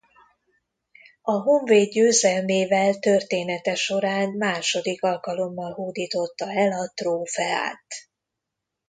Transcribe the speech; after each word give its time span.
A 1.21 1.31
Honvéd 1.31 1.91
győzelmével 1.91 2.99
története 2.99 3.75
során 3.75 4.29
második 4.31 5.03
alkalommal 5.03 5.71
hódította 5.73 6.51
el 6.51 6.71
a 6.71 6.91
trófeát. 6.93 7.85